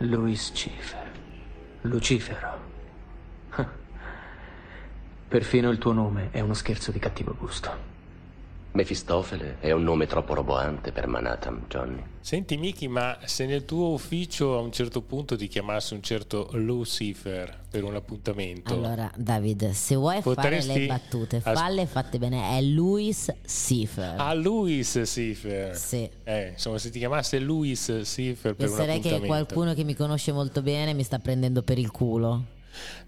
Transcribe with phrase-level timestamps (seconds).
[0.00, 1.10] Louis Cifer.
[1.82, 2.60] Lucifero.
[5.28, 7.95] Perfino il tuo nome è uno scherzo di cattivo gusto.
[8.76, 12.02] Mefistofele è un nome troppo roboante per Manhattan, Johnny.
[12.20, 16.50] Senti Miki, ma se nel tuo ufficio a un certo punto ti chiamasse un certo
[16.52, 18.74] Lucifer per un appuntamento...
[18.74, 20.68] Allora, David, se vuoi Potresti...
[20.68, 22.58] fare le battute, falle fatte bene.
[22.58, 24.16] È Louis Cifer.
[24.18, 25.74] Ah, Louis Cifer.
[25.74, 26.06] Sì.
[26.24, 29.20] Eh, insomma, se ti chiamasse Louis Cifer per Penserei un appuntamento...
[29.20, 32.44] che qualcuno che mi conosce molto bene mi sta prendendo per il culo.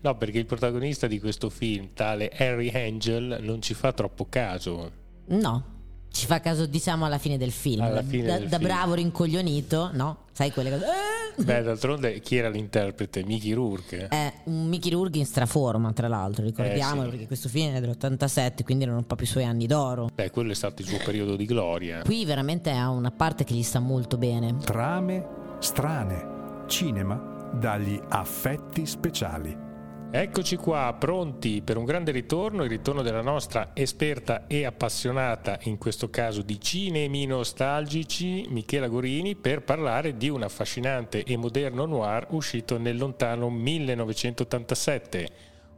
[0.01, 5.05] No, perché il protagonista di questo film, tale Harry Angel, non ci fa troppo caso.
[5.29, 5.65] No,
[6.11, 7.83] ci fa caso diciamo alla fine del film.
[7.83, 8.69] Alla fine da, del da film.
[8.69, 10.19] bravo rincoglionito, no?
[10.33, 10.85] Sai quelle cose.
[10.85, 11.43] Eh!
[11.43, 13.23] Beh, d'altronde chi era l'interprete?
[13.25, 14.09] Mickey Rourke.
[14.09, 17.11] È un Mickey Rourke in straforma, tra l'altro, ricordiamolo, Eh, sì.
[17.11, 20.09] perché questo film è dell'87, quindi erano proprio i suoi anni d'oro.
[20.13, 22.03] Beh, quello è stato il suo periodo di gloria.
[22.03, 24.57] Qui veramente ha una parte che gli sta molto bene.
[24.65, 25.25] Trame
[25.61, 26.65] strane.
[26.67, 29.67] Cinema dagli affetti speciali.
[30.11, 35.77] Eccoci qua, pronti per un grande ritorno, il ritorno della nostra esperta e appassionata, in
[35.77, 42.27] questo caso di cinemi nostalgici, Michela Gorini, per parlare di un affascinante e moderno noir
[42.31, 45.29] uscito nel lontano 1987.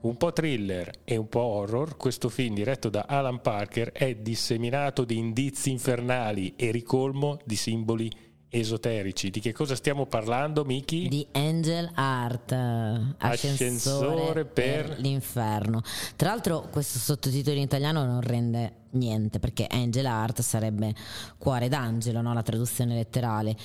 [0.02, 5.04] Un po' thriller e un po' horror, questo film diretto da Alan Parker è disseminato
[5.04, 8.08] di indizi infernali e ricolmo di simboli
[8.50, 9.30] esoterici.
[9.30, 11.08] Di che cosa stiamo parlando, Miki?
[11.08, 14.88] Di Angel Art, eh, ascensore, Ascensore per...
[14.88, 15.82] per- l'inferno.
[16.16, 20.92] Tra l'altro questo sottotitolo in italiano non rende niente perché Angel Art sarebbe
[21.38, 22.34] cuore d'angelo, no?
[22.34, 23.56] la traduzione letterale.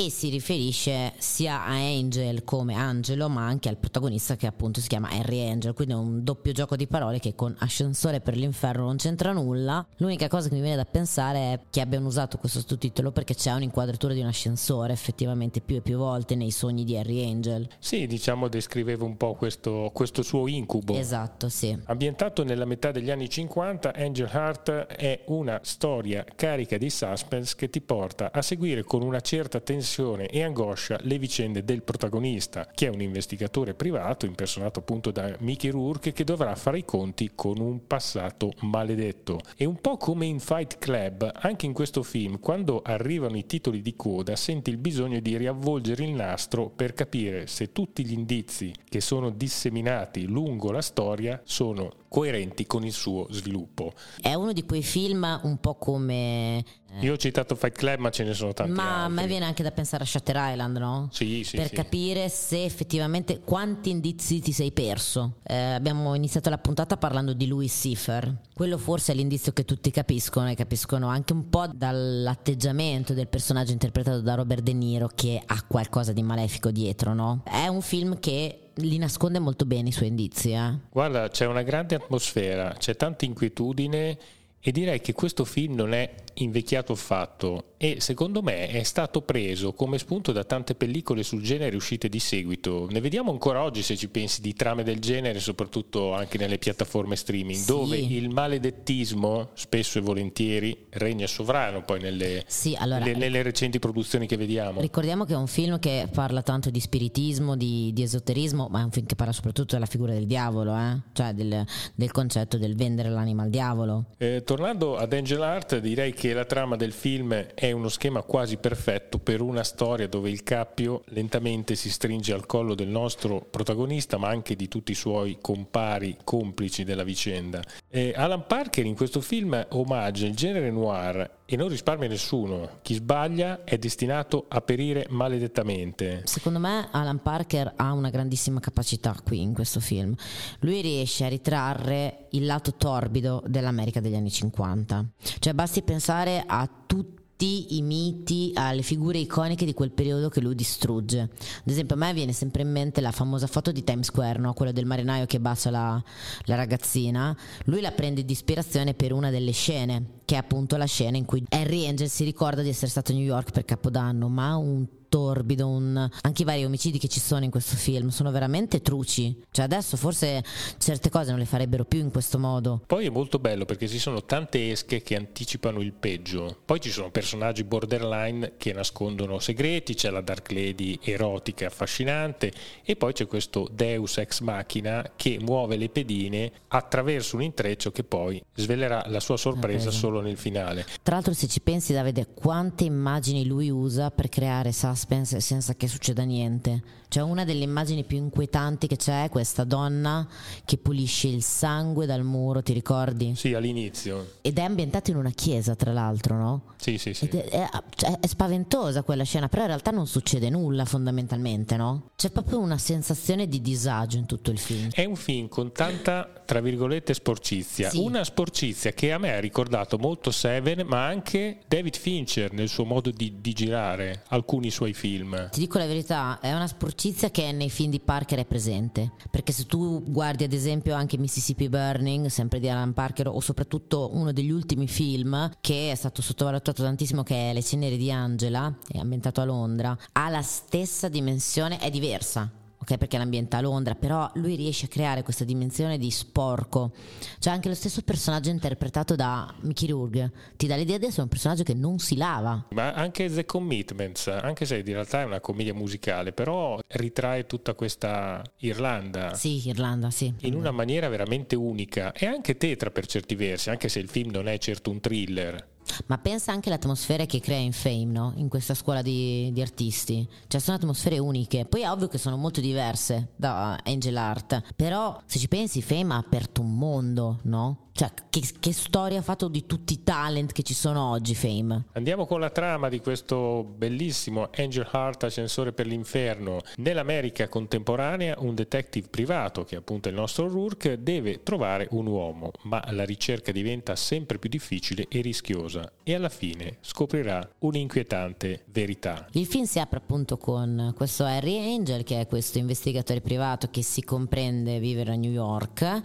[0.00, 4.86] E si riferisce sia a Angel come angelo, ma anche al protagonista che appunto si
[4.86, 5.74] chiama Harry Angel.
[5.74, 9.84] Quindi è un doppio gioco di parole che con ascensore per l'inferno non c'entra nulla.
[9.96, 13.50] L'unica cosa che mi viene da pensare è che abbiano usato questo sottotitolo perché c'è
[13.50, 17.68] un'inquadratura di un ascensore effettivamente più e più volte nei sogni di Harry Angel.
[17.80, 20.94] Sì, diciamo descriveva un po' questo, questo suo incubo.
[20.94, 21.76] Esatto, sì.
[21.86, 27.68] Ambientato nella metà degli anni 50, Angel Heart è una storia carica di suspense che
[27.68, 32.86] ti porta a seguire con una certa tensione e angoscia le vicende del protagonista, che
[32.86, 37.58] è un investigatore privato impersonato appunto da Mickey Rourke che dovrà fare i conti con
[37.58, 39.40] un passato maledetto.
[39.56, 43.80] E un po' come in Fight Club, anche in questo film, quando arrivano i titoli
[43.80, 48.72] di coda, senti il bisogno di riavvolgere il nastro per capire se tutti gli indizi
[48.88, 53.92] che sono disseminati lungo la storia sono coerenti con il suo sviluppo.
[54.20, 56.64] È uno di quei film un po' come...
[56.92, 59.14] eh, Io ho citato Fight Club, ma ce ne sono tanti ma a altri.
[59.14, 61.08] me viene anche da pensare a Shutter Island, no?
[61.12, 61.74] Sì, sì, per sì.
[61.74, 65.34] capire se effettivamente quanti indizi ti sei perso.
[65.42, 68.34] Eh, abbiamo iniziato la puntata parlando di Louis Cipher.
[68.54, 73.72] Quello forse è l'indizio che tutti capiscono e capiscono anche un po' dall'atteggiamento del personaggio
[73.72, 77.42] interpretato da Robert De Niro che ha qualcosa di malefico dietro, no?
[77.44, 80.72] È un film che li nasconde molto bene i suoi indizi, eh?
[80.90, 84.18] Guarda, c'è una grande atmosfera, c'è tanta inquietudine
[84.60, 89.72] e direi che questo film non è invecchiato affatto e secondo me è stato preso
[89.72, 92.86] come spunto da tante pellicole sul genere uscite di seguito.
[92.90, 97.16] Ne vediamo ancora oggi se ci pensi di trame del genere, soprattutto anche nelle piattaforme
[97.16, 97.66] streaming, Sì.
[97.66, 103.78] dove il maledettismo spesso e volentieri regna sovrano poi nelle, Sì, allora, le- nelle recenti
[103.78, 104.80] produzioni che vediamo.
[104.80, 108.84] Ricordiamo che è un film che parla tanto di spiritismo, di, di esoterismo, ma è
[108.84, 110.98] un film che parla soprattutto della figura del diavolo, eh?
[111.12, 114.06] cioè del, del concetto del vendere l'anima al diavolo.
[114.18, 118.56] Eh, tornando ad Angel Art, direi che la trama del film è uno schema quasi
[118.56, 124.18] perfetto per una storia dove il cappio lentamente si stringe al collo del nostro protagonista,
[124.18, 127.62] ma anche di tutti i suoi compari, complici della vicenda.
[127.88, 132.80] Eh, Alan Parker in questo film omaggia il genere noir e non risparmia nessuno.
[132.82, 136.20] Chi sbaglia è destinato a perire maledettamente.
[136.24, 140.14] Secondo me Alan Parker ha una grandissima capacità qui in questo film.
[140.60, 145.04] Lui riesce a ritrarre il lato torbido dell'America degli anni 50.
[145.38, 150.54] Cioè basti pensare a tutti i miti, alle figure iconiche di quel periodo che lui
[150.54, 151.20] distrugge.
[151.20, 154.54] Ad esempio, a me viene sempre in mente la famosa foto di Times Square, no?
[154.54, 156.02] quella del marinaio che bacia la,
[156.44, 157.36] la ragazzina.
[157.66, 161.24] Lui la prende di ispirazione per una delle scene, che è appunto la scena in
[161.24, 164.86] cui Harry Angel si ricorda di essere stato a New York per Capodanno, ma un
[165.08, 166.08] torbido, un...
[166.22, 169.36] anche i vari omicidi che ci sono in questo film sono veramente truci.
[169.50, 170.44] Cioè adesso forse
[170.78, 172.82] certe cose non le farebbero più in questo modo.
[172.86, 176.58] Poi è molto bello perché ci sono tante esche che anticipano il peggio.
[176.64, 182.52] Poi ci sono personaggi borderline che nascondono segreti, c'è la Dark Lady erotica affascinante
[182.84, 188.04] e poi c'è questo Deus ex machina che muove le pedine attraverso un intreccio che
[188.04, 189.98] poi svelerà la sua sorpresa presa.
[189.98, 190.86] solo nel finale.
[191.02, 195.74] Tra l'altro se ci pensi Davide quante immagini lui usa per creare suspense suspense senza
[195.74, 196.82] che succeda niente.
[197.08, 200.26] Cioè una delle immagini più inquietanti che c'è è questa donna
[200.64, 203.34] che pulisce il sangue dal muro, ti ricordi?
[203.34, 204.32] Sì, all'inizio.
[204.42, 206.62] Ed è ambientata in una chiesa, tra l'altro, no?
[206.76, 207.28] Sì, sì, sì.
[207.28, 212.10] È, è- cioè, è spaventosa quella scena, però in realtà non succede nulla fondamentalmente, no?
[212.16, 214.90] C'è proprio una sensazione di disagio in tutto il film.
[214.92, 217.90] È un film con tanta, tra virgolette, sporcizia.
[217.90, 217.98] Sì.
[217.98, 222.86] Una sporcizia che a me ha ricordato molto Seven, ma anche David Fincher nel suo
[222.86, 225.50] modo di, di girare alcuni suoi film.
[225.50, 229.12] Ti dico la verità, è una sporcizia che nei film di Parker è presente.
[229.30, 234.08] Perché se tu guardi ad esempio anche Mississippi Burning, sempre di Alan Parker, o soprattutto
[234.14, 238.74] uno degli ultimi film che è stato sottovalutato tantissimo, che è Le ceneri di Angela,
[238.90, 242.50] è ambientato a Londra, ha la stessa dimensione, è diversa.
[242.88, 246.92] Ok, perché l'ambienta a Londra, però lui riesce a creare questa dimensione di sporco.
[247.38, 251.28] Cioè, anche lo stesso personaggio interpretato da Mickey Rourke ti dà l'idea di essere un
[251.28, 252.68] personaggio che non si lava.
[252.70, 257.74] Ma anche The Commitments, anche se in realtà è una commedia musicale, però ritrae tutta
[257.74, 259.34] questa Irlanda.
[259.34, 260.32] Sì, Irlanda, sì.
[260.38, 264.30] In una maniera veramente unica e anche tetra per certi versi, anche se il film
[264.30, 265.76] non è certo un thriller.
[266.06, 268.32] Ma pensa anche alle atmosfere che crea in Fame, no?
[268.36, 270.26] In questa scuola di, di artisti.
[270.46, 271.64] Cioè, sono atmosfere uniche.
[271.64, 274.74] Poi è ovvio che sono molto diverse da Angel Art.
[274.74, 277.86] Però, se ci pensi, Fame ha aperto un mondo, no?
[277.98, 281.86] Cioè, che, che storia ha fatto di tutti i talent che ci sono oggi, Fame?
[281.94, 286.60] Andiamo con la trama di questo bellissimo Angel Heart Ascensore per l'inferno.
[286.76, 292.52] Nell'America contemporanea un detective privato, che appunto è il nostro Rourke, deve trovare un uomo,
[292.62, 299.26] ma la ricerca diventa sempre più difficile e rischiosa e alla fine scoprirà un'inquietante verità.
[299.32, 303.82] Il film si apre appunto con questo Harry Angel, che è questo investigatore privato che
[303.82, 306.00] si comprende vivere a New York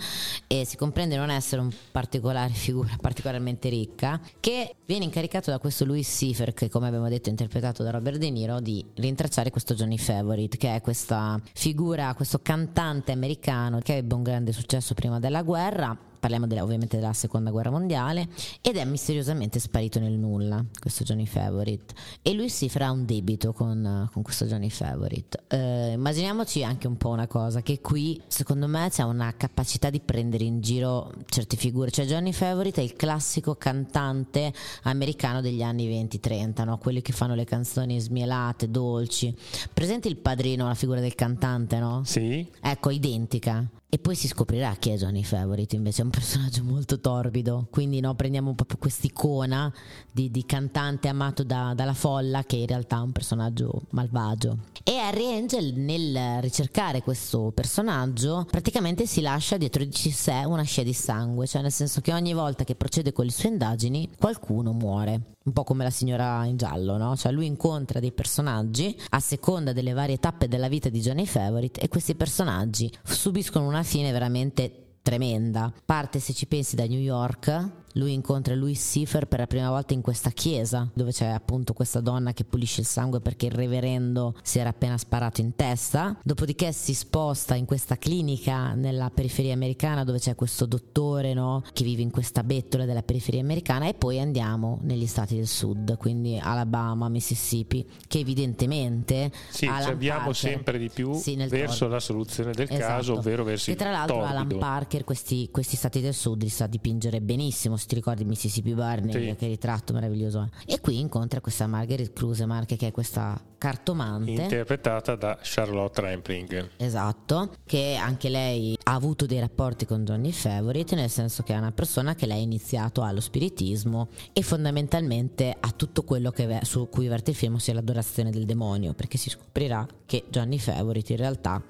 [0.47, 5.85] e si comprende non essere un particolare figura particolarmente ricca, che viene incaricato da questo
[5.85, 9.73] Louis Seifer, che come abbiamo detto è interpretato da Robert De Niro, di rintracciare questo
[9.73, 15.19] Johnny Favorite, che è questa figura, questo cantante americano che ebbe un grande successo prima
[15.19, 18.29] della guerra parliamo della- ovviamente della seconda guerra mondiale
[18.61, 23.51] ed è misteriosamente sparito nel nulla questo Johnny Favorite e lui si farà un debito
[23.51, 28.67] con, con questo Johnny Favorite Eh, immaginiamoci anche un po' una cosa che qui secondo
[28.67, 32.95] me c'è una capacità di prendere in giro certe figure cioè Johnny Favorite è il
[32.95, 34.53] classico cantante
[34.83, 36.77] americano degli anni 20-30 no?
[36.77, 39.35] quelli che fanno le canzoni smielate, dolci
[39.73, 42.03] presente il padrino, la figura del cantante no?
[42.05, 42.47] Sì?
[42.61, 43.67] Ecco, identica.
[43.89, 48.13] E poi si scoprirà chi è Johnny Favorite, invece un personaggio molto torbido, quindi no,
[48.13, 49.73] prendiamo proprio quest'icona
[50.11, 54.57] di, di cantante amato da- dalla folla che in realtà è un personaggio malvagio.
[54.83, 60.83] E Harry Angel nel ricercare questo personaggio praticamente si lascia dietro di sé una scia
[60.83, 64.71] di sangue, cioè nel senso che ogni volta che procede con le sue indagini qualcuno
[64.71, 65.21] muore.
[65.45, 67.17] Un po' come la signora in giallo, no?
[67.17, 71.81] Cioè lui incontra dei personaggi a seconda delle varie tappe della vita di Johnny Favorite
[71.81, 75.71] e questi personaggi subiscono una fine veramente tremenda.
[75.85, 77.82] Parte, se ci pensi, da New York.
[77.93, 81.99] Lui incontra Louis Seifer per la prima volta in questa chiesa, dove c'è appunto questa
[81.99, 86.17] donna che pulisce il sangue perché il reverendo si era appena sparato in testa.
[86.23, 91.83] Dopodiché si sposta in questa clinica nella periferia americana dove c'è questo dottore no, che
[91.83, 96.37] vive in questa bettola della periferia americana e poi andiamo negli stati del sud, quindi
[96.39, 101.87] Alabama, Mississippi, che evidentemente Sì, ci Alan Parker- sempre di più Sì, verso torbido.
[101.87, 102.85] la soluzione del Esatto.
[102.87, 104.59] caso, ovvero verso Che il tra l'altro Alan torbido.
[104.59, 109.29] Parker questi, questi stati del sud li sa dipingere benissimo, se ti ricordi Mississippi Burning,
[109.31, 109.35] Sì.
[109.37, 110.49] che ritratto meraviglioso.
[110.65, 110.71] è.
[110.73, 114.31] E qui incontra questa Margaret Crusemark che è questa cartomante.
[114.31, 116.69] interpretata da Charlotte Rampling.
[116.77, 121.57] Esatto, che anche lei ha avuto dei rapporti con Johnny Favorite, nel senso che è
[121.57, 126.87] una persona che lei ha iniziato allo spiritismo e fondamentalmente a tutto quello che su
[126.89, 131.17] cui verte il film, ossia l'adorazione del demonio, perché si scoprirà che Johnny Favorite in
[131.19, 131.61] realtà,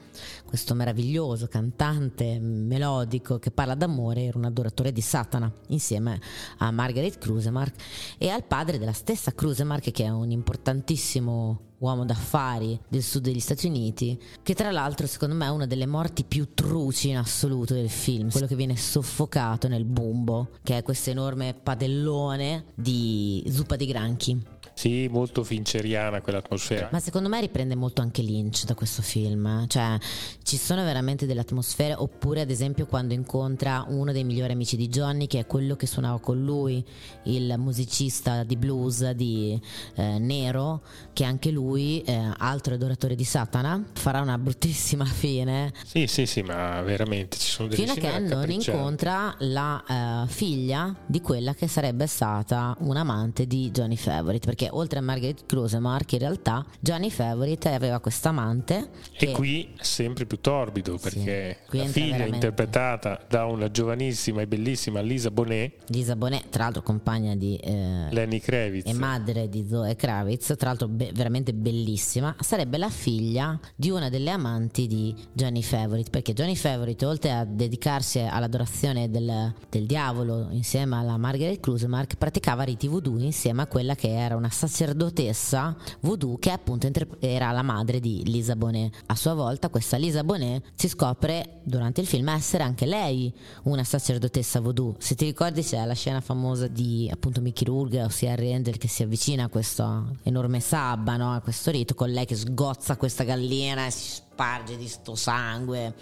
[0.53, 6.21] questo meraviglioso cantante melodico che parla d'amore, era un adoratore di Satana, insieme
[6.59, 7.73] a Margaret Crusemark
[8.19, 13.39] e al padre della stessa Crusemark, che è un importantissimo uomo d'affari del sud degli
[13.39, 17.73] Stati Uniti, che tra l'altro secondo me è una delle morti più truci in assoluto
[17.73, 23.75] del film, quello che viene soffocato nel bumbo, che è questo enorme padellone di zuppa
[23.75, 24.52] di granchi.
[24.73, 26.89] Sì, molto finceriana quell'atmosfera.
[26.91, 29.97] Ma secondo me riprende molto anche Lynch da questo film, cioè
[30.43, 34.89] ci sono veramente delle atmosfere, oppure ad esempio quando incontra uno dei migliori amici di
[34.89, 36.83] Johnny, che è quello che suonava con lui,
[37.23, 39.59] il musicista di blues di
[39.95, 40.81] eh, Nero,
[41.13, 45.71] che anche lui, eh, altro adoratore di Satana, farà una bruttissima fine.
[45.85, 50.27] Sì, sì, sì, ma veramente ci sono delle fino a che non incontra la eh,
[50.27, 55.01] figlia di quella che sarebbe stata un amante di Johnny Favorite perché perché oltre a
[55.01, 61.59] Margaret Crusemark in realtà Johnny Favorite aveva questa amante e qui sempre più torbido perché
[61.69, 62.35] sì, la figlia veramente.
[62.35, 68.07] interpretata da una giovanissima e bellissima Lisa Bonet Lisa Bonet tra l'altro compagna di eh,
[68.11, 73.59] Lenny Kravitz e madre di Zoe Kravitz tra l'altro be- veramente bellissima sarebbe la figlia
[73.75, 79.53] di una delle amanti di Johnny Favorite perché Johnny Favorite oltre a dedicarsi all'adorazione del,
[79.69, 84.49] del diavolo insieme alla Margaret Crusemark praticava riti voodoo insieme a quella che era una
[84.53, 88.95] sacerdotessa voodoo che appunto era la madre di Lisa Bonet.
[89.07, 93.33] A sua volta questa Lisa Bonet si scopre durante il film essere anche lei
[93.63, 94.95] una sacerdotessa voodoo.
[94.99, 99.03] Se ti ricordi c'è la scena famosa di appunto Mickey Rourke, ossia Angel che si
[99.03, 101.33] avvicina a questo enorme sabba, no?
[101.33, 105.93] a questo rito, con lei che sgozza questa gallina e si sparge di sto sangue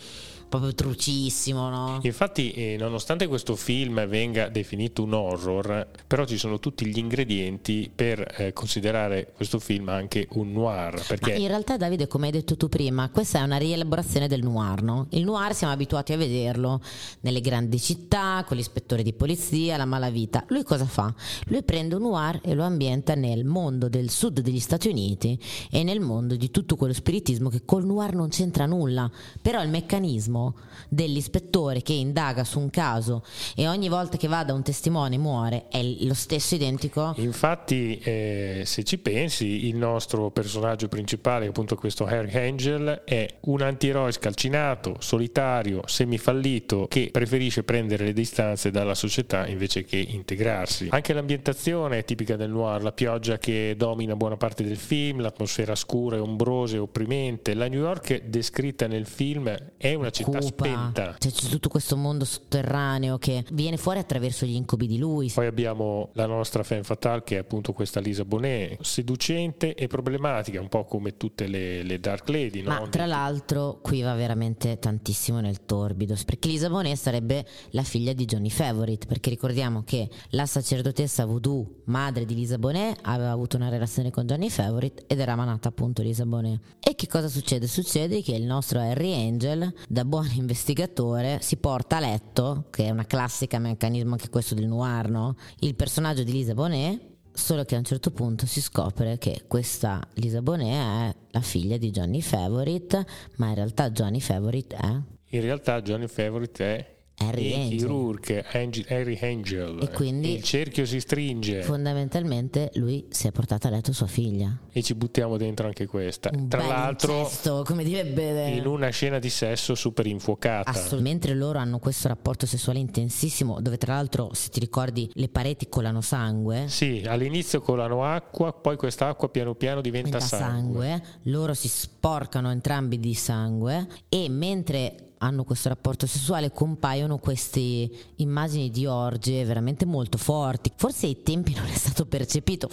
[0.51, 1.99] proprio trucissimo, no?
[2.01, 7.89] Infatti, eh, nonostante questo film venga definito un horror, però ci sono tutti gli ingredienti
[7.93, 11.01] per eh, considerare questo film anche un noir.
[11.07, 11.31] Perché...
[11.35, 15.07] in realtà, Davide, come hai detto tu prima, questa è una rielaborazione del noir, no?
[15.11, 16.81] Il noir siamo abituati a vederlo
[17.21, 20.43] nelle grandi città, con l'ispettore di polizia, la malavita.
[20.49, 21.13] Lui cosa fa?
[21.45, 25.39] Lui prende un noir e lo ambienta nel mondo del sud degli Stati Uniti
[25.71, 29.09] e nel mondo di tutto quello spiritismo che col noir non c'entra nulla.
[29.41, 30.39] Però il meccanismo
[30.87, 33.23] dell'ispettore che indaga su un caso
[33.55, 37.13] e ogni volta che va da un testimone muore è lo stesso identico?
[37.17, 43.61] Infatti, eh, se ci pensi, il nostro personaggio principale, appunto questo Harry Angel, è un
[43.61, 50.87] antieroe scalcinato, solitario, semifallito, che preferisce prendere le distanze dalla società invece che integrarsi.
[50.91, 55.75] Anche l'ambientazione è tipica del noir, la pioggia che domina buona parte del film, l'atmosfera
[55.75, 57.53] scura e ombrosa e opprimente.
[57.53, 61.15] La New York descritta nel film è una città cupa, spenta.
[61.17, 65.31] Cioè, c'è tutto questo mondo sotterraneo che viene fuori attraverso gli incubi di lui.
[65.33, 70.59] Poi abbiamo la nostra fan fatale che è appunto questa Lisa Bonet, seducente e problematica,
[70.59, 72.61] un po' come tutte le, le Dark Lady.
[72.61, 72.69] No?
[72.69, 78.13] Ma tra l'altro qui va veramente tantissimo nel torbido, perché Lisa Bonet sarebbe la figlia
[78.13, 83.57] di Johnny Favorite, perché ricordiamo che la sacerdotessa voodoo, madre di Lisa Bonet, aveva avuto
[83.57, 86.59] una relazione con Johnny Favorite ed era manata appunto Lisa Bonet.
[86.79, 87.67] E che cosa succede?
[87.67, 92.85] Succede che il nostro Harry Angel, da buon buon investigatore si porta a letto, che
[92.85, 95.35] è una classica meccanismo anche questo del noir, no?
[95.59, 96.99] il personaggio di Lisa Bonet,
[97.33, 101.77] solo che a un certo punto si scopre che questa Lisa Bonet è la figlia
[101.77, 103.05] di Johnny Favorite,
[103.37, 105.01] ma in realtà Johnny Favorite è...
[105.33, 107.77] In realtà Johnny Favorite è Harry Angel.
[107.77, 109.79] Chirurg, Angel, Harry Angel.
[109.81, 111.61] E quindi il cerchio si stringe.
[111.61, 114.57] Fondamentalmente lui si è portato a letto sua figlia.
[114.71, 116.29] E ci buttiamo dentro anche questa.
[116.33, 120.69] Un Tra l'altro, incesto, come direbbe in una scena di sesso super infuocata.
[120.69, 121.09] Assolutamente.
[121.11, 125.69] Mentre loro hanno questo rapporto sessuale intensissimo, dove tra l'altro, se ti ricordi, le pareti
[125.69, 126.67] colano sangue.
[126.67, 130.87] Sì, all'inizio colano acqua, poi quest'acqua piano piano diventa, sangue.
[130.87, 131.03] sangue.
[131.23, 138.69] Loro si sporcano entrambi di sangue e mentre hanno questo rapporto sessuale compaiono queste immagini
[138.69, 140.71] di orge veramente molto forti.
[140.75, 142.69] Forse ai tempi non è stato percepito,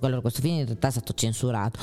[0.00, 1.78] allora questo film in realtà è stato censurato,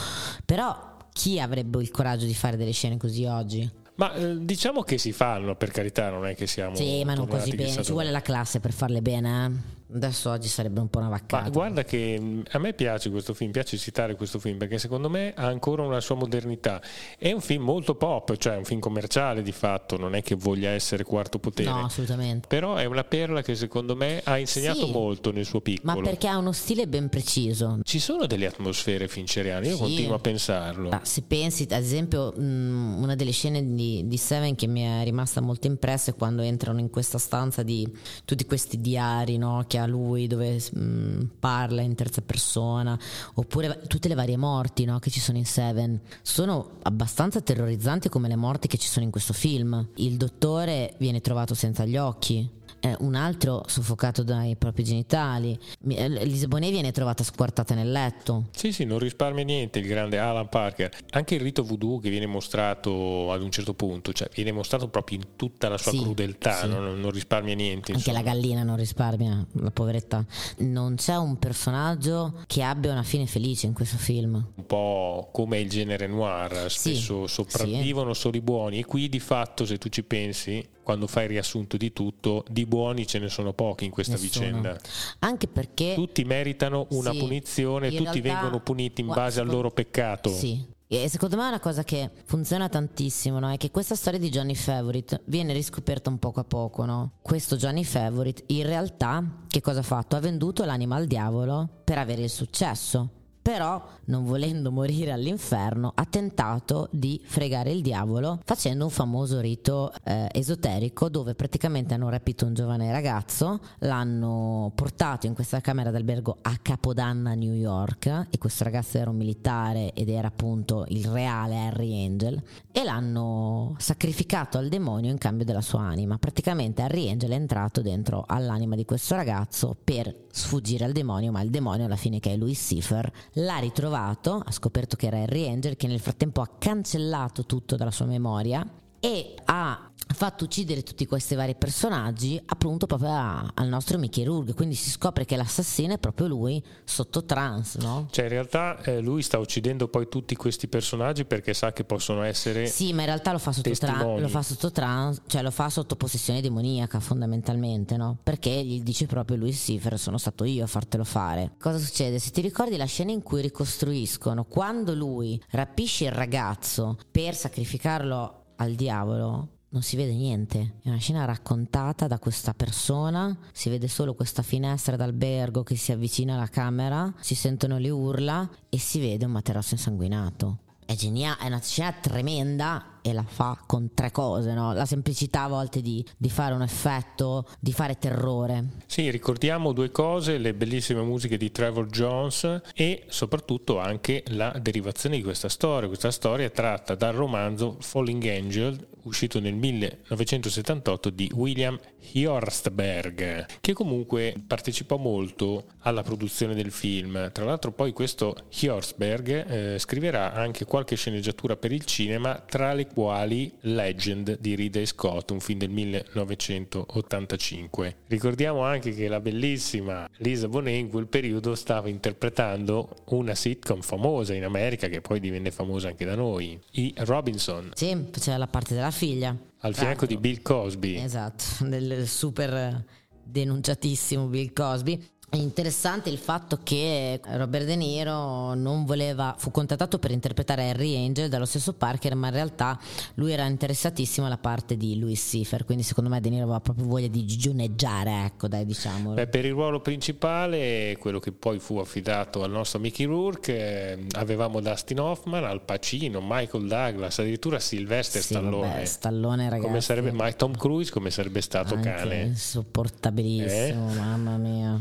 [0.46, 3.70] però chi avrebbe il coraggio di fare delle scene così oggi?
[3.96, 6.76] Ma eh, diciamo che si fanno, per carità, non è che siamo...
[6.76, 9.46] Sì, ma non così bene, ci vuole la classe per farle bene.
[9.46, 9.79] Eh?
[9.92, 11.44] Adesso oggi sarebbe un po' una vaccata.
[11.44, 15.10] Ma guarda che mm, a me piace questo film, piace citare questo film perché secondo
[15.10, 16.80] me ha ancora una sua modernità.
[17.18, 20.70] È un film molto pop, cioè un film commerciale di fatto, non è che voglia
[20.70, 21.72] essere quarto potere.
[21.72, 22.48] No, assolutamente.
[22.48, 26.00] Però è una perla che secondo me ha insegnato sì, molto nel suo piccolo.
[26.00, 27.80] Ma perché ha uno stile ben preciso.
[27.82, 29.82] Ci sono delle atmosfere finceriane, io sì.
[29.82, 30.90] continuo a pensarlo.
[30.90, 35.04] Ah, se pensi, ad esempio, mm, una delle scene di, di Seven che mi è
[35.04, 37.92] rimasta molto impressa è quando entrano in questa stanza di
[38.24, 42.98] tutti questi diari no, che ha lui dove mh, mm, parla in terza persona
[43.36, 46.00] oppure tutte le varie morti no, che ci sono in Seven.
[46.22, 49.88] Sono abbastanza terrorizzanti come le morti che ci sono in questo film.
[49.96, 55.58] Il dottore viene trovato senza gli occhi eh, un altro soffocato dai propri genitali.
[55.88, 58.48] Eh, Lisa Bonet viene trovata squartata nel letto.
[58.52, 60.90] Sì, sì, non risparmia niente il grande Alan Parker.
[61.12, 65.20] Anche il rito voodoo che viene mostrato ad un certo punto, cioè viene mostrato proprio
[65.20, 66.68] in tutta la sua sì, crudeltà, sì.
[66.68, 67.92] Non, non, risparmia niente.
[67.92, 68.18] Anche insomma.
[68.18, 70.26] la gallina non risparmia, la poveretta.
[70.60, 74.34] Non c'è un personaggio che abbia una fine felice in questo film.
[74.56, 79.20] Un po' come il genere noir, spesso sì, sopravvivono solo i buoni e qui di
[79.20, 83.30] fatto se tu ci pensi quando fai il riassunto di tutto, di buoni ce ne
[83.30, 84.48] sono pochi in questa Nessuno.
[84.48, 84.80] vicenda.
[85.20, 89.70] Anche perché tutti meritano una sì, punizione, tutti realtà, vengono puniti in base al loro
[89.70, 90.32] peccato.
[90.32, 90.66] Sì.
[90.88, 93.52] E secondo me è una cosa che funziona tantissimo, no?
[93.52, 97.12] È che questa storia di Johnny Favorite viene riscoperta un poco a poco, no?
[97.22, 100.16] Questo Johnny Favorite in realtà che cosa ha fatto?
[100.16, 103.10] Ha venduto l'anima al diavolo per avere il successo
[103.50, 109.92] però non volendo morire all'inferno ha tentato di fregare il diavolo facendo un famoso rito
[110.04, 116.38] eh, esoterico dove praticamente hanno rapito un giovane ragazzo, l'hanno portato in questa camera d'albergo
[116.44, 121.58] a Capodanna, New York e questo ragazzo era un militare ed era appunto il reale
[121.58, 122.40] Harry Angel
[122.72, 126.20] e l'hanno sacrificato al demonio in cambio della sua anima.
[126.20, 131.42] Praticamente Harry Angel è entrato dentro all'anima di questo ragazzo per sfuggire al demonio, ma
[131.42, 135.48] il demonio alla fine che è Louis Cipher l'ha ritrovato, ha scoperto che era Harry
[135.48, 138.66] Angel che nel frattempo ha cancellato tutto dalla sua memoria
[139.00, 144.54] e ha fatto uccidere tutti questi vari personaggi appunto proprio a, al nostro Mickey Rourke
[144.54, 148.08] quindi si scopre che l'assassino è proprio lui sotto trance no?
[148.10, 152.24] cioè in realtà eh, lui sta uccidendo poi tutti questi personaggi perché sa che possono
[152.24, 155.52] essere sì ma in realtà lo fa sotto, tra- lo fa sotto trance cioè lo
[155.52, 158.18] fa sotto possessione demoniaca fondamentalmente no?
[158.24, 162.32] perché gli dice proprio lui Cipher sono stato io a fartelo fare cosa succede se
[162.32, 168.74] ti ricordi la scena in cui ricostruiscono quando lui rapisce il ragazzo per sacrificarlo al
[168.74, 174.16] diavolo non si vede niente, è una scena raccontata da questa persona, si vede solo
[174.16, 179.26] questa finestra d'albergo che si avvicina alla camera, si sentono le urla e si vede
[179.26, 180.60] un materasso insanguinato.
[180.86, 184.74] È geniale, è una scena tremenda e la fa con tre cose, no?
[184.74, 188.66] la semplicità a volte di, di, fare un effetto, di fare terrore.
[188.86, 195.18] Sì, ricordiamo due cose, le bellissime musiche di Trevor Jones e soprattutto anche la derivazione
[195.18, 195.88] di questa storia.
[195.88, 201.80] Questa storia è tratta dal romanzo Falling Angel, uscito nel 1978 di William
[202.12, 207.32] Hjorstberg, che comunque partecipò molto alla produzione del film.
[207.32, 212.88] Tra l'altro poi questo Hjorstberg eh, scriverà anche qualche sceneggiatura per il cinema, tra le
[212.94, 217.96] quali Legend di Ridley Scott, un film del 1985.
[218.08, 224.34] Ricordiamo anche che la bellissima Lisa Bonet in quel periodo stava interpretando una sitcom famosa
[224.34, 227.72] in America che poi divenne famosa anche da noi, i Robinson.
[227.74, 229.36] Sì, faceva la parte della figlia.
[229.62, 230.96] Al fianco di Bill Cosby.
[230.96, 232.84] Esatto, del super
[233.24, 235.08] denunciatissimo Bill Cosby.
[235.32, 240.96] È interessante il fatto che Robert De Niro non voleva, fu contattato per interpretare Harry
[240.96, 242.80] Angel dallo stesso Parker, ma in realtà
[243.14, 246.88] lui era interessatissimo alla parte di Louis Cipher, quindi secondo me De Niro aveva proprio
[246.88, 249.14] voglia di gigioneggiare, ecco dai diciamo.
[249.14, 254.06] Beh, per il ruolo principale, quello che poi fu affidato al nostro Mickey Rourke, eh,
[254.14, 258.68] avevamo Dustin Hoffman, Al Pacino, Michael Douglas, addirittura Sylvester sì, Stallone.
[258.68, 259.68] Vabbè, Stallone ragazzi.
[259.68, 262.22] Come sarebbe, ma Tom Cruise come sarebbe stato Anche cane?
[262.24, 263.96] Insopportabilissimo, eh?
[263.96, 264.78] mamma mia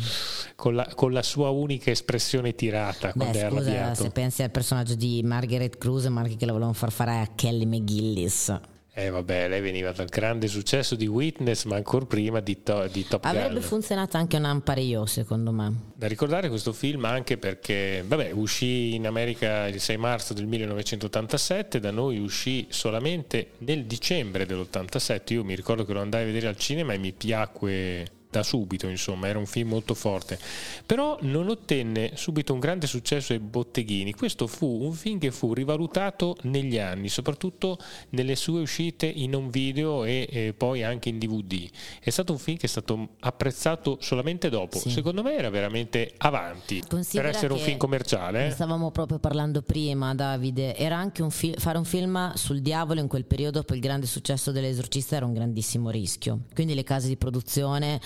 [0.55, 4.03] con la, con la, sua unica espressione tirata quando Beh, scusa, arrabbiato.
[4.03, 7.64] se pensi al personaggio di Margaret Cruz, Marchi che la volevano far fare a Kelly
[7.64, 8.61] McGillis.
[8.98, 13.07] Eh vabbè, lei veniva dal grande successo di Witness, ma ancora prima di, to- di
[13.07, 13.62] Top Avrebbe Gun.
[13.62, 15.72] funzionato anche un Ampario, secondo me.
[15.94, 21.79] Da ricordare questo film anche perché, vabbè, uscì in America il 6 marzo del 1987,
[21.79, 25.33] da noi uscì solamente nel dicembre dell'87.
[25.33, 28.88] Io mi ricordo che lo andai a vedere al cinema e mi piacque da subito,
[28.88, 30.38] insomma, era un film molto forte.
[30.84, 34.12] Però non ottenne subito un grande successo ai botteghini.
[34.12, 37.78] Questo fu un film che fu rivalutato negli anni, soprattutto
[38.10, 41.68] nelle sue uscite in un video e, e poi anche in DVD.
[42.00, 44.78] È stato un film che è stato apprezzato solamente dopo.
[44.78, 44.90] Sì.
[44.90, 48.40] Secondo me era veramente avanti Considera per essere un film commerciale.
[48.40, 48.50] Ne eh.
[48.50, 50.76] stavamo proprio parlando prima, Davide.
[50.76, 54.06] Era anche un fi- fare un film sul diavolo in quel periodo, dopo il grande
[54.06, 56.40] successo dell'esorcista, era un grandissimo rischio.
[56.52, 58.00] Quindi le case di produzione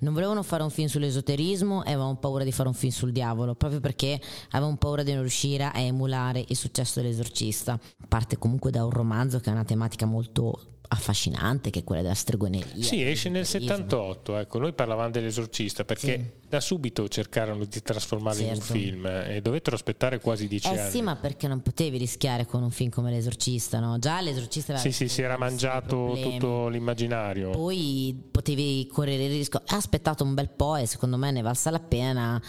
[0.00, 3.54] non volevano fare un film sull'esoterismo e avevano paura di fare un film sul diavolo,
[3.54, 7.78] proprio perché avevano paura di non riuscire a emulare il successo dell'esorcista.
[8.08, 12.14] Parte comunque da un romanzo che è una tematica molto affascinante che è quella della
[12.14, 12.82] stregoneria.
[12.82, 13.74] Sì, esce nel dell'esoterismo.
[13.76, 16.46] 78, ecco, noi parlavamo dell'esorcista perché Sì.
[16.48, 18.72] da subito cercarono di trasformarlo in un Certo.
[18.72, 20.90] film e dovettero aspettare quasi dieci Eh anni.
[20.90, 23.98] sì, ma perché non potevi rischiare con un film come L'Esorcista, no?
[23.98, 27.50] Già L'Esorcista aveva Sì, sì, si era mangiato tutto l'immaginario.
[27.50, 29.62] Poi potevi correre il rischio.
[29.66, 32.40] Ha aspettato un bel po' e secondo me ne valsa la pena.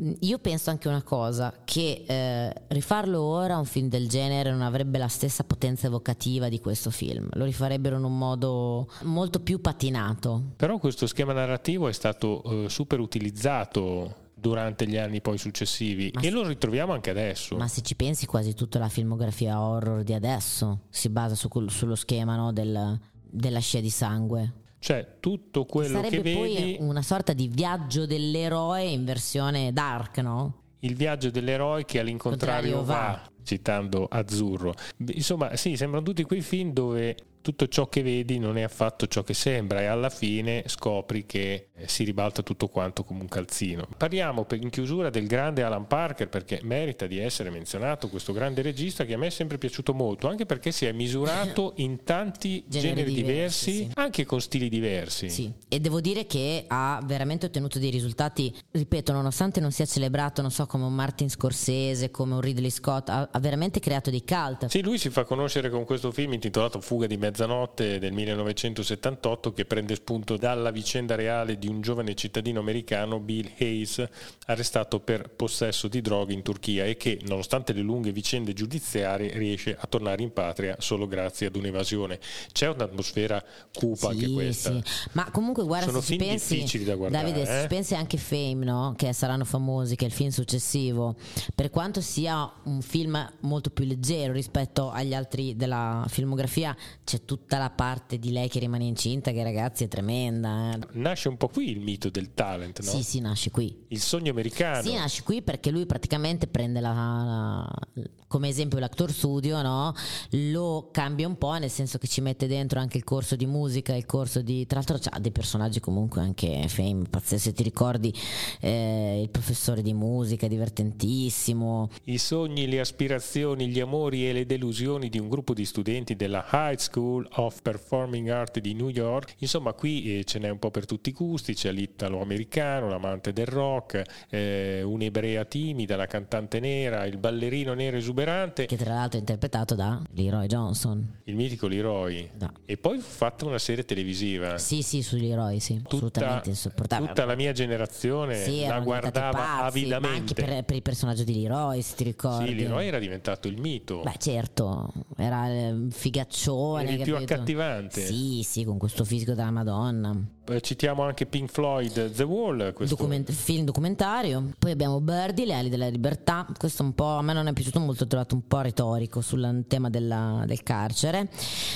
[0.00, 4.62] Mm, Io penso anche una cosa: che eh, rifarlo ora un film del genere non
[4.62, 7.28] avrebbe la stessa potenza evocativa di questo film.
[7.32, 7.44] Lo
[7.80, 10.52] rifarebbero in un modo molto più patinato.
[10.56, 16.20] Però questo schema narrativo è stato eh, super utilizzato durante gli anni poi successivi Ma
[16.20, 16.30] e sì.
[16.30, 17.56] lo ritroviamo anche adesso.
[17.56, 21.94] Ma se ci pensi, quasi tutta la filmografia horror di adesso si basa su sullo
[21.94, 24.54] schema no, del- della scia di sangue.
[24.78, 30.18] Cioè, tutto quello Sarebbe che poi vedi, una sorta di viaggio dell'eroe in versione dark,
[30.18, 30.60] no?
[30.80, 33.30] il viaggio dell'eroe che all'incontrario Contrario va, va.
[33.42, 34.74] citando Azzurro.
[35.12, 39.22] Insomma, sì, sembrano tutti quei film dove tutto ciò che vedi non è affatto ciò
[39.22, 43.86] che sembra e alla fine scopri che eh, si ribalta tutto quanto come un calzino.
[43.96, 49.04] Parliamo in chiusura del grande Alan Parker perché merita di essere menzionato questo grande regista
[49.04, 52.88] che a me è sempre piaciuto molto, anche perché si è misurato in tanti generi,
[52.94, 53.90] generi diversi, diversi sì.
[53.94, 55.30] anche con stili diversi.
[55.30, 60.42] Sì, e devo dire che ha veramente ottenuto dei risultati, ripeto, nonostante non sia celebrato,
[60.42, 64.24] non so, come un Martin Scorsese, come un Ridley Scott, ha, ha veramente creato dei
[64.24, 64.66] cult.
[64.66, 69.64] Sì, lui si fa conoscere con questo film intitolato Fuga di mezzanotte del 1978 che
[69.64, 74.04] prende spunto dalla vicenda reale di un giovane cittadino americano, Bill Hayes,
[74.46, 79.76] arrestato per possesso di droghe in Turchia e che, nonostante le lunghe vicende giudiziarie, riesce
[79.78, 82.18] a tornare in patria solo grazie ad un'evasione.
[82.52, 84.82] C'è un'atmosfera cupa sì, anche questa.
[84.82, 85.08] Sì.
[85.12, 87.30] Ma comunque guarda Sono se film pensi, difficili da guardare.
[87.30, 87.60] Davide, eh?
[87.62, 88.94] se pensi anche Fame, no?
[88.96, 91.14] che saranno famosi, che è il film successivo,
[91.54, 97.58] per quanto sia un film molto più leggero rispetto agli altri della filmografia, c'è tutta
[97.58, 100.74] la parte di lei che rimane incinta, che ragazzi è tremenda.
[100.74, 100.78] Eh.
[100.92, 102.90] Nasce un po' qui il mito del talent, no?
[102.90, 103.84] Sì, sì, nasce qui.
[103.88, 104.82] Il sogno americano.
[104.82, 109.92] Sì, nasce qui perché lui praticamente prende la, la, come esempio l'actor studio, no?
[110.30, 113.94] lo cambia un po', nel senso che ci mette dentro anche il corso di musica,
[113.94, 114.66] il corso di...
[114.66, 118.14] Tra l'altro ha dei personaggi comunque anche fame, pazzeschi, se ti ricordi
[118.60, 121.90] eh, il professore di musica, divertentissimo.
[122.04, 126.46] I sogni, le aspirazioni, gli amori e le delusioni di un gruppo di studenti della
[126.52, 129.34] High School of Performing Art di New York.
[129.38, 133.46] Insomma, qui eh, ce n'è un po' per tutti i gusti, c'è l'italo-americano, l'amante del
[133.46, 138.66] rock, eh, un'ebrea timida, la cantante nera, il ballerino nero esuberante.
[138.66, 141.18] Che tra l'altro è interpretato da Leroy Johnson.
[141.24, 142.30] Il mitico Leroy.
[142.38, 142.52] No.
[142.64, 144.58] E poi fu fatta una serie televisiva.
[144.58, 145.76] Sì, sì, su Leroy, sì.
[145.76, 147.08] Tutta, assolutamente insopportabile.
[147.08, 150.18] Tutta la mia generazione sì, la guardava pazzi, avidamente.
[150.18, 152.48] Anche per, per, il personaggio di Leroy, se ti ricordi.
[152.48, 154.00] Sì, Leroy era diventato il mito.
[154.00, 156.98] Beh, certo, era il figaccione.
[157.04, 158.00] Più accattivante.
[158.00, 160.16] Sì, sì, con questo fisico della Madonna.
[160.48, 164.52] Eh, citiamo anche Pink Floyd The Wall, questo Document- film documentario.
[164.58, 166.46] Poi abbiamo Birdie, Le ali della libertà.
[166.58, 169.64] Questo un po' a me non è piaciuto molto, ho trovato un po' retorico sul
[169.68, 171.28] tema della, del carcere.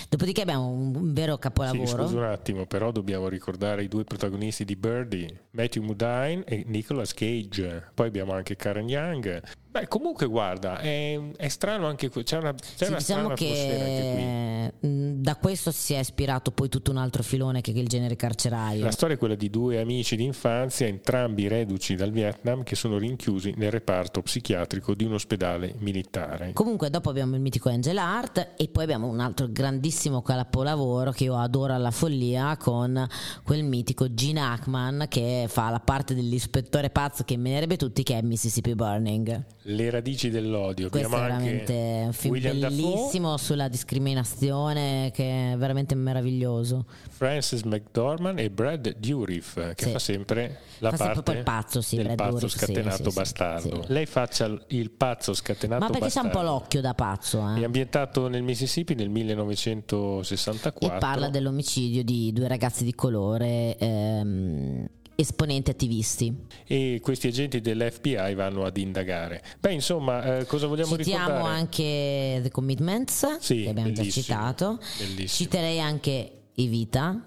[0.09, 1.87] Dopodiché abbiamo un, un vero capolavoro.
[1.87, 6.65] Sì, scusa un attimo, però dobbiamo ricordare i due protagonisti di Birdie, Matthew Modine e
[6.67, 7.91] Nicolas Cage.
[7.95, 9.43] Poi abbiamo anche Karen Young.
[9.75, 14.71] Beh, comunque guarda, è, è strano anche qui, c'è una, c'è sì, una diciamo che
[14.79, 18.85] da questo si è ispirato poi tutto un altro filone che è il genere carcerario.
[18.85, 22.99] La storia è quella di due amici di infanzia, entrambi reduci dal Vietnam, che sono
[22.99, 26.53] rinchiusi nel reparto psichiatrico di un ospedale militare.
[26.53, 31.25] Comunque dopo abbiamo il mitico Angel Art e poi abbiamo un altro grandissimo capolavoro che
[31.25, 33.05] io adoro alla follia con
[33.43, 38.23] quel mitico Gene Hackman che fa la parte dell'ispettore pazzo che menerebbe tutti che è
[38.23, 39.45] Mississippi Burning.
[39.67, 40.91] Le radici dell'odio.
[40.91, 46.85] Questo è veramente un film William bellissimo Dafoe, sulla discriminazione che è veramente meraviglioso.
[47.09, 49.91] Francis McDormand e Brad Dourif che Sì.
[49.91, 53.17] fa sempre la Fa sempre parte il pazzo, sì, del Brad pazzo Dourif, scatenato sì,
[53.17, 53.85] bastardo.
[53.89, 56.29] Lei faccia il pazzo scatenato Ma perché bastardo.
[56.29, 57.65] un po' l'occhio da pazzo, È eh?
[57.65, 60.97] ambientato nel Mississippi nel 1964.
[60.97, 66.33] E parla dell'omicidio di due ragazzi di colore ehm, esponenti attivisti.
[66.67, 69.43] e questi agenti dell'FBI vanno ad indagare.
[69.61, 71.55] Beh, insomma, eh, cosa vogliamo Citiamo ricordare?
[71.57, 74.79] anche The Commitments, Sì, che abbiamo già citato.
[74.99, 75.27] bellissimo.
[75.51, 77.21] Citerei anche Evita,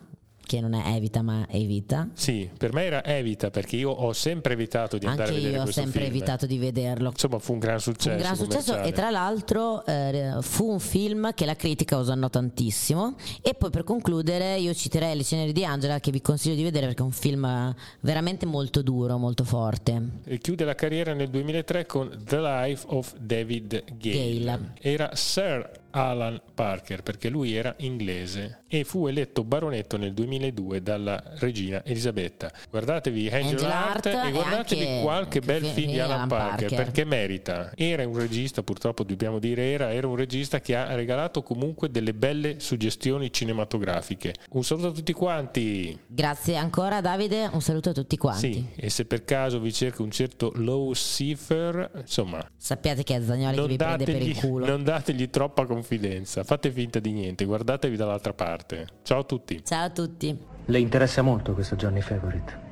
[0.47, 2.09] che non è Evita ma Evita.
[2.13, 5.61] Sì, per me era Evita perché io ho sempre evitato di andare Anche a vedere
[5.63, 6.15] io ho sempre film.
[6.15, 7.09] evitato di vederlo.
[7.09, 8.09] Insomma, fu un gran successo.
[8.09, 8.87] un gran successo commerciale.
[8.89, 13.83] e tra l'altro eh, fu un film che la critica osannò tantissimo e poi per
[13.83, 17.11] concludere io citerei Le ceneri di Angela che vi consiglio di vedere perché è un
[17.11, 20.01] film veramente molto duro, molto forte.
[20.23, 24.39] E chiude la carriera nel 2003 con The Life of David Gale.
[24.39, 24.73] Gale.
[24.79, 31.21] Era Sir Alan Parker perché lui era inglese e fu eletto baronetto nel 2002 dalla
[31.39, 32.51] regina Elisabetta.
[32.69, 36.27] Guardatevi Angel, Angel Art, Art e guardatevi anche- qualche bel anche film di Alan, Alan
[36.27, 36.77] Parker, Parker.
[36.77, 37.71] perché merita.
[37.75, 42.13] Era un regista, purtroppo dobbiamo dire era, era un regista che ha regalato comunque delle
[42.13, 44.33] belle suggestioni cinematografiche.
[44.51, 45.97] Un saluto a tutti quanti.
[46.05, 48.53] Grazie ancora Davide, un saluto a tutti quanti.
[48.53, 53.21] Sì, e se per caso vi cerca un certo Low Cipher, insomma, Sappiate che è
[53.21, 54.65] Zagnoli che non vi prende per dategli, il culo.
[54.65, 58.87] non dategli troppa confidenza, fate finta di niente, guardatevi dall'altra parte.
[59.03, 59.63] Ciao a tutti.
[59.63, 60.37] Ciao a tutti.
[60.65, 62.65] Le interessa molto questo Johnny Favorite?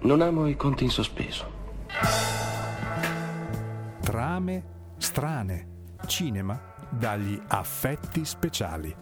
[0.00, 1.50] Non amo i conti in sospeso.
[4.02, 4.64] Trame
[4.98, 5.68] strane.
[6.06, 8.94] Cinema dagli affetti speciali.